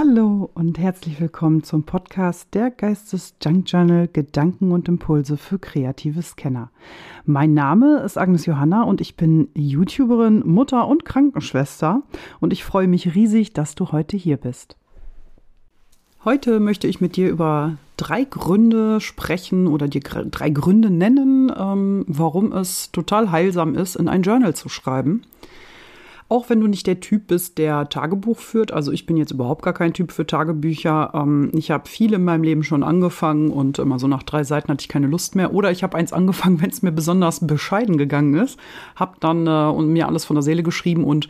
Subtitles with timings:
[0.00, 6.22] Hallo und herzlich willkommen zum Podcast der Geistes Junk Journal Gedanken und Impulse für kreative
[6.22, 6.70] Scanner.
[7.26, 12.04] Mein Name ist Agnes Johanna und ich bin YouTuberin, Mutter und Krankenschwester
[12.38, 14.76] und ich freue mich riesig, dass du heute hier bist.
[16.24, 22.04] Heute möchte ich mit dir über drei Gründe sprechen oder dir drei Gründe nennen, ähm,
[22.06, 25.22] warum es total heilsam ist, in ein Journal zu schreiben.
[26.30, 28.70] Auch wenn du nicht der Typ bist, der Tagebuch führt.
[28.70, 31.12] Also ich bin jetzt überhaupt gar kein Typ für Tagebücher.
[31.14, 34.68] Ähm, ich habe viel in meinem Leben schon angefangen und immer so nach drei Seiten
[34.68, 35.54] hatte ich keine Lust mehr.
[35.54, 38.58] Oder ich habe eins angefangen, wenn es mir besonders bescheiden gegangen ist.
[38.94, 41.28] Habe dann äh, und mir alles von der Seele geschrieben und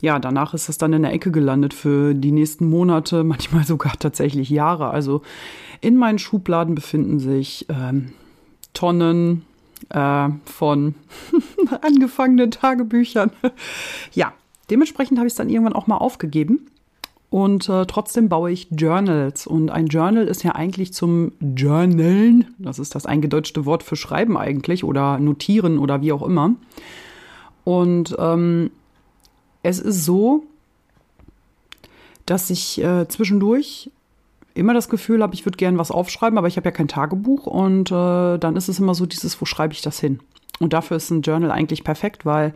[0.00, 3.98] ja, danach ist es dann in der Ecke gelandet für die nächsten Monate, manchmal sogar
[3.98, 4.90] tatsächlich Jahre.
[4.90, 5.22] Also
[5.80, 8.12] in meinen Schubladen befinden sich ähm,
[8.72, 9.44] Tonnen
[9.90, 10.94] äh, von
[11.82, 13.30] angefangenen Tagebüchern.
[14.12, 14.32] ja,
[14.70, 16.66] dementsprechend habe ich es dann irgendwann auch mal aufgegeben.
[17.30, 19.46] Und äh, trotzdem baue ich Journals.
[19.46, 24.38] Und ein Journal ist ja eigentlich zum Journalen, das ist das eingedeutschte Wort für Schreiben
[24.38, 26.54] eigentlich oder Notieren oder wie auch immer.
[27.64, 28.70] Und ähm,
[29.62, 30.44] es ist so,
[32.24, 33.90] dass ich äh, zwischendurch
[34.58, 37.46] immer das Gefühl habe, ich würde gerne was aufschreiben, aber ich habe ja kein Tagebuch
[37.46, 40.20] und äh, dann ist es immer so dieses, wo schreibe ich das hin?
[40.60, 42.52] Und dafür ist ein Journal eigentlich perfekt, weil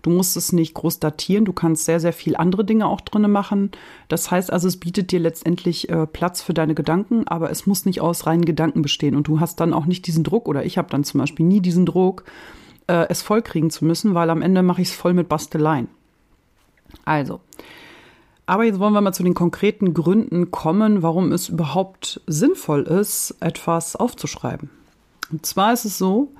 [0.00, 3.28] du musst es nicht groß datieren, du kannst sehr, sehr viel andere Dinge auch drinne
[3.28, 3.70] machen.
[4.08, 7.84] Das heißt also, es bietet dir letztendlich äh, Platz für deine Gedanken, aber es muss
[7.84, 10.78] nicht aus reinen Gedanken bestehen und du hast dann auch nicht diesen Druck oder ich
[10.78, 12.24] habe dann zum Beispiel nie diesen Druck,
[12.86, 15.88] äh, es vollkriegen zu müssen, weil am Ende mache ich es voll mit Basteleien.
[17.04, 17.40] Also,
[18.46, 23.36] aber jetzt wollen wir mal zu den konkreten Gründen kommen, warum es überhaupt sinnvoll ist,
[23.40, 24.70] etwas aufzuschreiben.
[25.30, 26.32] Und zwar ist es so,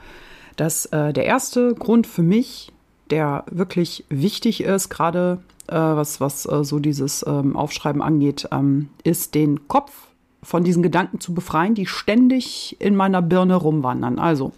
[0.56, 2.72] dass äh, der erste Grund für mich,
[3.10, 8.88] der wirklich wichtig ist, gerade äh, was, was äh, so dieses ähm, Aufschreiben angeht, ähm,
[9.04, 10.08] ist den Kopf
[10.42, 14.18] von diesen Gedanken zu befreien, die ständig in meiner Birne rumwandern.
[14.18, 14.52] Also,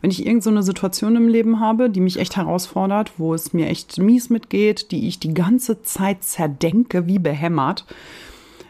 [0.00, 3.66] wenn ich irgendeine so Situation im Leben habe, die mich echt herausfordert, wo es mir
[3.66, 7.84] echt mies mitgeht, die ich die ganze Zeit zerdenke, wie behämmert,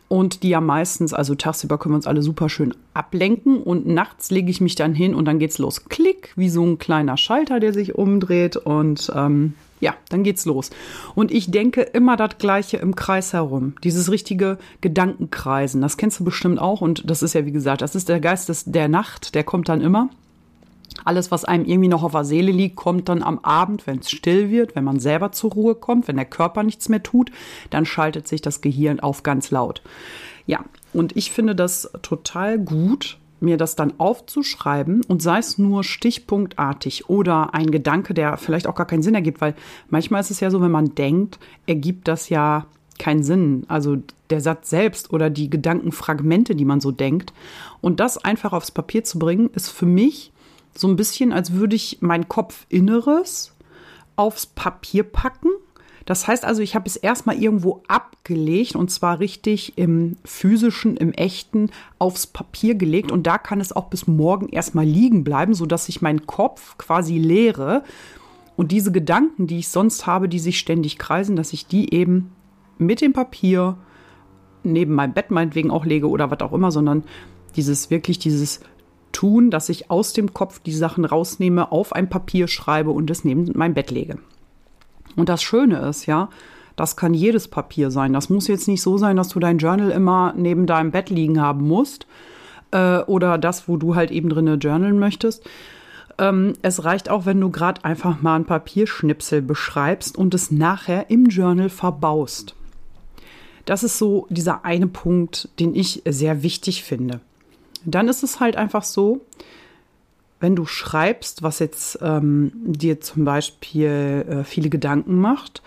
[0.09, 4.31] und die ja meistens, also tagsüber können wir uns alle super schön ablenken und nachts
[4.31, 5.85] lege ich mich dann hin und dann geht's los.
[5.85, 10.71] Klick, wie so ein kleiner Schalter, der sich umdreht und ähm, ja, dann geht's los.
[11.15, 13.75] Und ich denke immer das Gleiche im Kreis herum.
[13.85, 17.95] Dieses richtige Gedankenkreisen, das kennst du bestimmt auch und das ist ja, wie gesagt, das
[17.95, 20.09] ist der Geist des, der Nacht, der kommt dann immer.
[21.05, 24.11] Alles, was einem irgendwie noch auf der Seele liegt, kommt dann am Abend, wenn es
[24.11, 27.31] still wird, wenn man selber zur Ruhe kommt, wenn der Körper nichts mehr tut,
[27.71, 29.83] dann schaltet sich das Gehirn auf ganz laut.
[30.47, 35.85] Ja, und ich finde das total gut, mir das dann aufzuschreiben und sei es nur
[35.85, 39.55] stichpunktartig oder ein Gedanke, der vielleicht auch gar keinen Sinn ergibt, weil
[39.91, 42.67] manchmal ist es ja so, wenn man denkt, ergibt das ja
[42.99, 43.65] keinen Sinn.
[43.69, 43.99] Also
[44.31, 47.33] der Satz selbst oder die Gedankenfragmente, die man so denkt.
[47.81, 50.33] Und das einfach aufs Papier zu bringen, ist für mich
[50.77, 53.55] so ein bisschen, als würde ich mein Kopfinneres
[54.17, 55.51] aufs Papier packen.
[56.05, 61.13] Das heißt also, ich habe es erstmal irgendwo abgelegt und zwar richtig im physischen, im
[61.13, 65.89] echten aufs Papier gelegt und da kann es auch bis morgen erstmal liegen bleiben, sodass
[65.89, 67.85] ich meinen Kopf quasi leere
[68.57, 72.33] und diese Gedanken, die ich sonst habe, die sich ständig kreisen, dass ich die eben
[72.79, 73.77] mit dem Papier
[74.65, 77.05] neben meinem Bett meinetwegen auch lege oder was auch immer, sondern
[77.55, 78.61] dieses wirklich dieses
[79.19, 83.25] tun, dass ich aus dem Kopf die Sachen rausnehme, auf ein Papier schreibe und es
[83.25, 84.19] neben mein Bett lege.
[85.17, 86.29] Und das Schöne ist, ja,
[86.77, 88.13] das kann jedes Papier sein.
[88.13, 91.41] Das muss jetzt nicht so sein, dass du dein Journal immer neben deinem Bett liegen
[91.41, 92.07] haben musst
[92.71, 95.45] äh, oder das, wo du halt eben drinne journalen möchtest.
[96.19, 101.11] Ähm, es reicht auch, wenn du gerade einfach mal ein Papierschnipsel beschreibst und es nachher
[101.11, 102.55] im Journal verbaust.
[103.65, 107.21] Das ist so dieser eine Punkt, den ich sehr wichtig finde.
[107.85, 109.21] Dann ist es halt einfach so,
[110.41, 115.63] wenn du schreibst, was jetzt ähm, dir zum Beispiel äh, viele Gedanken macht,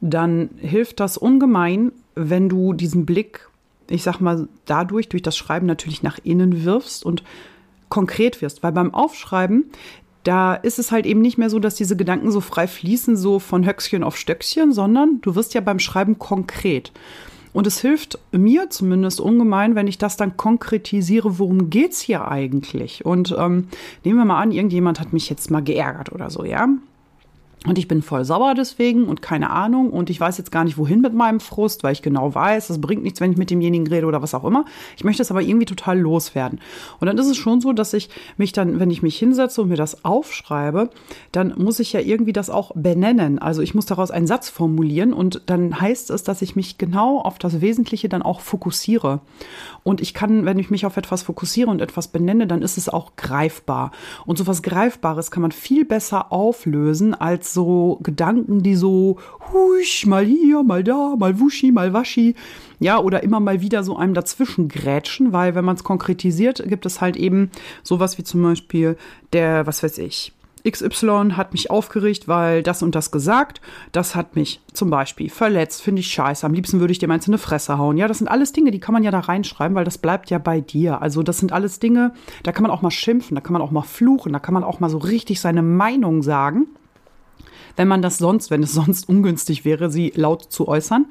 [0.00, 3.48] dann hilft das ungemein, wenn du diesen Blick,
[3.88, 7.24] ich sag mal, dadurch, durch das Schreiben natürlich nach innen wirfst und
[7.88, 8.62] konkret wirst.
[8.62, 9.70] Weil beim Aufschreiben,
[10.24, 13.38] da ist es halt eben nicht mehr so, dass diese Gedanken so frei fließen, so
[13.38, 16.92] von Höchstchen auf Stöckchen, sondern du wirst ja beim Schreiben konkret.
[17.52, 23.04] Und es hilft mir zumindest ungemein, wenn ich das dann konkretisiere, worum geht's hier eigentlich?
[23.04, 23.68] Und ähm,
[24.04, 26.68] nehmen wir mal an, irgendjemand hat mich jetzt mal geärgert oder so, ja?
[27.64, 29.90] Und ich bin voll sauer deswegen und keine Ahnung.
[29.90, 32.80] Und ich weiß jetzt gar nicht, wohin mit meinem Frust, weil ich genau weiß, das
[32.80, 34.64] bringt nichts, wenn ich mit demjenigen rede oder was auch immer.
[34.96, 36.60] Ich möchte es aber irgendwie total loswerden.
[36.98, 39.68] Und dann ist es schon so, dass ich mich dann, wenn ich mich hinsetze und
[39.68, 40.90] mir das aufschreibe,
[41.30, 43.38] dann muss ich ja irgendwie das auch benennen.
[43.38, 47.20] Also ich muss daraus einen Satz formulieren und dann heißt es, dass ich mich genau
[47.20, 49.20] auf das Wesentliche dann auch fokussiere.
[49.84, 52.88] Und ich kann, wenn ich mich auf etwas fokussiere und etwas benenne, dann ist es
[52.88, 53.92] auch greifbar.
[54.26, 59.18] Und so was Greifbares kann man viel besser auflösen als so Gedanken, die so
[59.52, 62.34] husch, mal hier, mal da, mal wuschi, mal waschi,
[62.80, 66.86] ja, oder immer mal wieder so einem dazwischen grätschen, weil wenn man es konkretisiert, gibt
[66.86, 67.50] es halt eben
[67.82, 68.96] sowas wie zum Beispiel
[69.32, 70.32] der, was weiß ich,
[70.68, 73.60] XY hat mich aufgeregt, weil das und das gesagt.
[73.90, 76.46] Das hat mich zum Beispiel verletzt, finde ich scheiße.
[76.46, 77.96] Am liebsten würde ich dir mal in eine Fresse hauen.
[77.96, 80.38] Ja, das sind alles Dinge, die kann man ja da reinschreiben, weil das bleibt ja
[80.38, 81.02] bei dir.
[81.02, 82.12] Also das sind alles Dinge,
[82.42, 84.64] da kann man auch mal schimpfen, da kann man auch mal fluchen, da kann man
[84.64, 86.68] auch mal so richtig seine Meinung sagen
[87.76, 91.06] wenn man das sonst, wenn es sonst ungünstig wäre, sie laut zu äußern,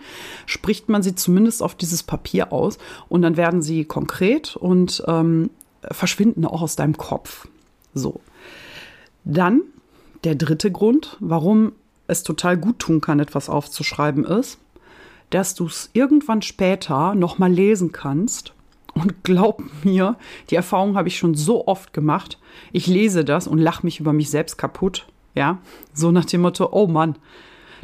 [0.46, 2.78] spricht man sie zumindest auf dieses Papier aus
[3.10, 5.50] und dann werden sie konkret und ähm,
[5.90, 7.48] verschwinden auch aus deinem Kopf.
[7.94, 8.22] So.
[9.24, 9.62] Dann
[10.24, 11.74] der dritte Grund, warum
[12.08, 14.60] es total gut tun kann, etwas aufzuschreiben, ist,
[15.30, 18.54] dass du es irgendwann später nochmal lesen kannst.
[18.94, 20.18] Und glaub mir,
[20.50, 22.38] die Erfahrung habe ich schon so oft gemacht.
[22.74, 25.08] Ich lese das und lache mich über mich selbst kaputt.
[25.34, 25.60] Ja,
[25.94, 27.16] so nach dem Motto, oh Mann,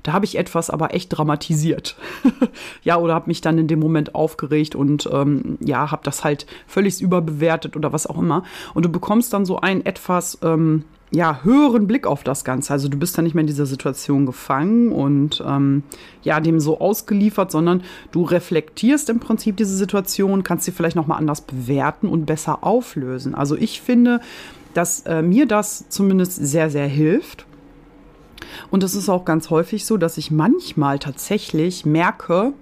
[0.03, 1.97] da habe ich etwas aber echt dramatisiert.
[2.83, 6.45] ja, oder habe mich dann in dem Moment aufgeregt und ähm, ja, habe das halt
[6.67, 8.43] völlig überbewertet oder was auch immer.
[8.73, 12.73] Und du bekommst dann so einen etwas ähm, ja, höheren Blick auf das Ganze.
[12.73, 15.83] Also du bist dann nicht mehr in dieser Situation gefangen und ähm,
[16.23, 21.17] ja, dem so ausgeliefert, sondern du reflektierst im Prinzip diese Situation, kannst sie vielleicht nochmal
[21.17, 23.35] anders bewerten und besser auflösen.
[23.35, 24.19] Also ich finde,
[24.77, 27.45] dass äh, mir das zumindest sehr, sehr hilft.
[28.69, 32.53] Und es ist auch ganz häufig so, dass ich manchmal tatsächlich merke,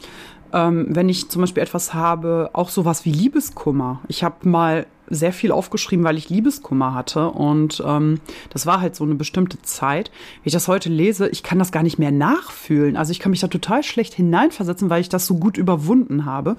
[0.54, 4.02] ähm, wenn ich zum Beispiel etwas habe, auch sowas wie Liebeskummer.
[4.08, 7.30] Ich habe mal sehr viel aufgeschrieben, weil ich Liebeskummer hatte.
[7.30, 8.20] Und ähm,
[8.50, 10.12] das war halt so eine bestimmte Zeit.
[10.44, 12.98] Wie ich das heute lese, ich kann das gar nicht mehr nachfühlen.
[12.98, 16.56] Also ich kann mich da total schlecht hineinversetzen, weil ich das so gut überwunden habe.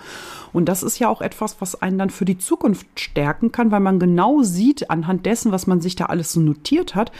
[0.52, 3.80] Und das ist ja auch etwas, was einen dann für die Zukunft stärken kann, weil
[3.80, 7.12] man genau sieht, anhand dessen, was man sich da alles so notiert hat,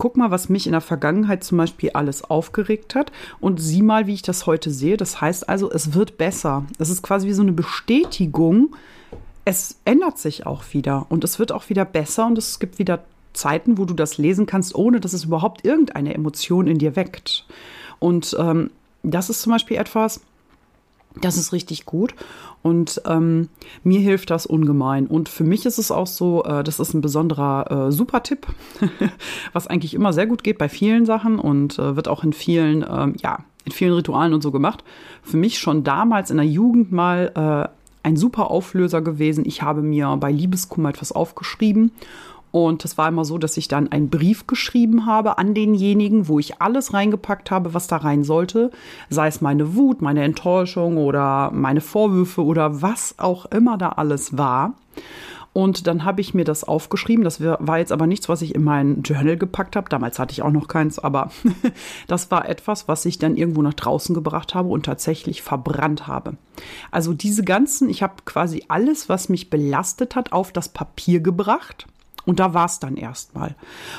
[0.00, 4.06] guck mal, was mich in der Vergangenheit zum Beispiel alles aufgeregt hat und sieh mal,
[4.06, 4.96] wie ich das heute sehe.
[4.96, 6.64] Das heißt also, es wird besser.
[6.78, 8.74] Es ist quasi wie so eine Bestätigung,
[9.50, 13.00] es ändert sich auch wieder und es wird auch wieder besser und es gibt wieder
[13.32, 17.46] Zeiten, wo du das lesen kannst, ohne dass es überhaupt irgendeine Emotion in dir weckt.
[17.98, 18.70] Und ähm,
[19.02, 20.20] das ist zum Beispiel etwas,
[21.20, 22.14] das ist richtig gut
[22.62, 23.48] und ähm,
[23.82, 25.08] mir hilft das ungemein.
[25.08, 28.46] Und für mich ist es auch so, äh, das ist ein besonderer äh, Super-Tipp,
[29.52, 32.84] was eigentlich immer sehr gut geht bei vielen Sachen und äh, wird auch in vielen,
[32.88, 34.84] ähm, ja, in vielen Ritualen und so gemacht.
[35.24, 39.44] Für mich schon damals in der Jugend mal äh, ein super Auflöser gewesen.
[39.46, 41.92] Ich habe mir bei Liebeskummer etwas aufgeschrieben
[42.52, 46.38] und das war immer so, dass ich dann einen Brief geschrieben habe an denjenigen, wo
[46.38, 48.70] ich alles reingepackt habe, was da rein sollte.
[49.08, 54.36] Sei es meine Wut, meine Enttäuschung oder meine Vorwürfe oder was auch immer da alles
[54.36, 54.74] war.
[55.52, 57.24] Und dann habe ich mir das aufgeschrieben.
[57.24, 59.88] Das war jetzt aber nichts, was ich in mein Journal gepackt habe.
[59.88, 61.30] Damals hatte ich auch noch keins, aber
[62.06, 66.36] das war etwas, was ich dann irgendwo nach draußen gebracht habe und tatsächlich verbrannt habe.
[66.92, 71.86] Also diese ganzen, ich habe quasi alles, was mich belastet hat, auf das Papier gebracht.
[72.26, 73.54] Und da war es dann erstmal.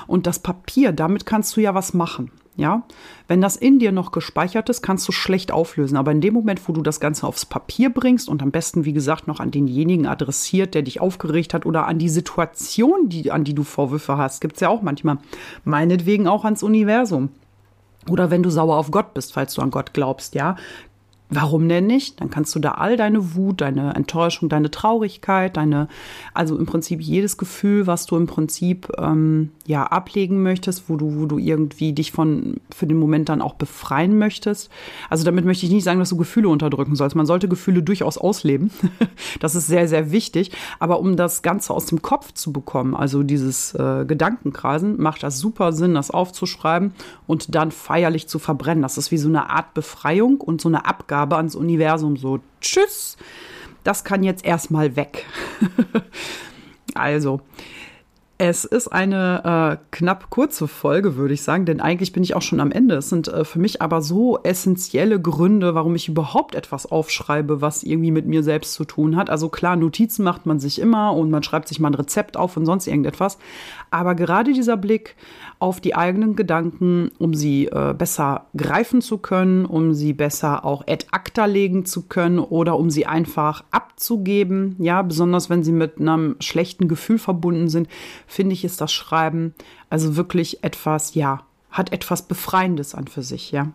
[0.08, 2.32] Und das Papier, damit kannst du ja was machen.
[2.58, 2.84] Ja,
[3.30, 5.96] wenn das in dir noch gespeichert ist, kannst du schlecht auflösen.
[5.96, 8.92] Aber in dem Moment, wo du das Ganze aufs Papier bringst und am besten, wie
[8.92, 13.46] gesagt, noch an denjenigen adressiert, der dich aufgeregt hat oder an die Situation, die, an
[13.46, 15.18] die du Vorwürfe hast, gibt es ja auch manchmal.
[15.64, 17.30] Meinetwegen auch ans Universum.
[18.10, 20.56] Oder wenn du sauer auf Gott bist, falls du an Gott glaubst, ja,
[21.34, 22.20] Warum denn nicht?
[22.20, 25.88] Dann kannst du da all deine Wut, deine Enttäuschung, deine Traurigkeit, deine,
[26.34, 31.22] also im Prinzip jedes Gefühl, was du im Prinzip ähm, ja ablegen möchtest, wo du,
[31.22, 34.70] wo du irgendwie dich von für den Moment dann auch befreien möchtest.
[35.10, 37.16] Also damit möchte ich nicht sagen, dass du Gefühle unterdrücken sollst.
[37.16, 38.70] Man sollte Gefühle durchaus ausleben.
[39.40, 40.52] das ist sehr, sehr wichtig.
[40.80, 45.40] Aber um das Ganze aus dem Kopf zu bekommen, also dieses äh, Gedankenkrasen, macht das
[45.40, 46.94] super Sinn, das aufzuschreiben
[47.26, 48.82] und dann feierlich zu verbrennen.
[48.82, 52.18] Das ist wie so eine Art Befreiung und so eine Abgabe Abgabe ans Universum.
[52.18, 53.16] So, tschüss,
[53.84, 55.26] das kann jetzt erstmal weg.
[56.96, 57.42] also,
[58.44, 62.42] Es ist eine äh, knapp kurze Folge, würde ich sagen, denn eigentlich bin ich auch
[62.42, 62.96] schon am Ende.
[62.96, 67.84] Es sind äh, für mich aber so essentielle Gründe, warum ich überhaupt etwas aufschreibe, was
[67.84, 69.30] irgendwie mit mir selbst zu tun hat.
[69.30, 72.58] Also klar, Notizen macht man sich immer und man schreibt sich mal ein Rezept auf
[72.58, 73.38] und sonst irgendetwas.
[73.92, 75.16] Aber gerade dieser Blick
[75.62, 80.82] auf die eigenen Gedanken, um sie äh, besser greifen zu können, um sie besser auch
[80.88, 86.00] ad acta legen zu können oder um sie einfach abzugeben, ja, besonders wenn sie mit
[86.00, 87.88] einem schlechten Gefühl verbunden sind,
[88.28, 89.54] finde ich, ist das Schreiben
[89.92, 93.68] also wirklich etwas, ja, hat etwas Befreiendes an für sich, ja.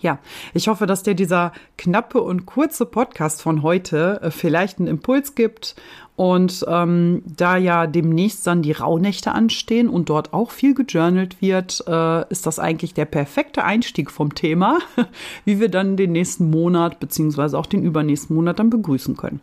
[0.00, 0.18] Ja,
[0.54, 5.34] ich hoffe, dass dir dieser knappe und kurze Podcast von heute äh, vielleicht einen Impuls
[5.34, 5.74] gibt.
[6.18, 11.84] Und ähm, da ja demnächst dann die Rauhnächte anstehen und dort auch viel gejournalt wird,
[11.86, 14.80] äh, ist das eigentlich der perfekte Einstieg vom Thema,
[15.44, 19.38] wie wir dann den nächsten Monat beziehungsweise auch den übernächsten Monat dann begrüßen können.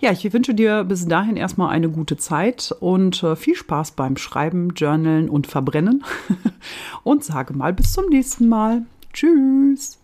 [0.00, 4.16] Ja, ich wünsche dir bis dahin erstmal eine gute Zeit und äh, viel Spaß beim
[4.16, 6.02] Schreiben, Journalen und Verbrennen
[7.04, 8.82] und sage mal bis zum nächsten Mal.
[9.12, 9.97] Tschüss.